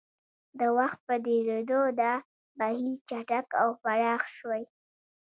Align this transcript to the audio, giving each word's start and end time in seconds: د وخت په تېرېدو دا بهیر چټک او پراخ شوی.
د 0.59 0.61
وخت 0.77 0.99
په 1.07 1.15
تېرېدو 1.25 1.79
دا 2.01 2.13
بهیر 2.59 2.93
چټک 3.07 3.47
او 3.61 3.69
پراخ 3.81 4.21
شوی. 4.37 4.63